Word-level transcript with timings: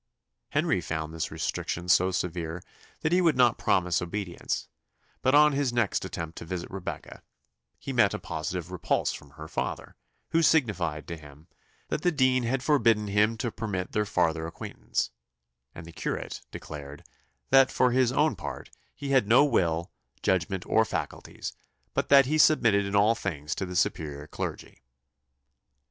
Henry 0.49 0.81
found 0.81 1.13
this 1.13 1.29
restriction 1.29 1.87
so 1.87 2.09
severe 2.09 2.63
that 3.01 3.11
he 3.11 3.21
would 3.21 3.37
not 3.37 3.59
promise 3.59 4.01
obedience; 4.01 4.67
but 5.21 5.35
on 5.35 5.51
his 5.51 5.71
next 5.71 6.03
attempt 6.03 6.39
to 6.39 6.43
visit 6.45 6.71
Rebecca 6.71 7.21
he 7.77 7.93
met 7.93 8.15
a 8.15 8.17
positive 8.17 8.71
repulse 8.71 9.13
from 9.13 9.29
her 9.37 9.47
father, 9.47 9.95
who 10.29 10.41
signified 10.41 11.07
to 11.07 11.17
him, 11.17 11.45
"that 11.89 12.01
the 12.01 12.11
dean 12.11 12.41
had 12.41 12.63
forbidden 12.63 13.09
him 13.09 13.37
to 13.37 13.51
permit 13.51 13.91
their 13.91 14.07
farther 14.07 14.47
acquaintance;" 14.47 15.11
and 15.75 15.85
the 15.85 15.91
curate 15.91 16.41
declared 16.49 17.03
"that, 17.51 17.69
for 17.69 17.91
his 17.91 18.11
own 18.11 18.35
part, 18.35 18.71
he 18.95 19.09
had 19.11 19.27
no 19.27 19.45
will, 19.45 19.91
judgment, 20.23 20.65
or 20.65 20.83
faculties, 20.83 21.53
but 21.93 22.09
that 22.09 22.25
he 22.25 22.39
submitted 22.39 22.87
in 22.87 22.95
all 22.95 23.13
things 23.13 23.53
to 23.53 23.67
the 23.67 23.75
superior 23.75 24.25
clergy." 24.25 24.81